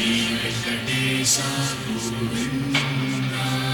श्रीवेङ्कटेशा 0.00 1.48
गुरु 1.84 3.69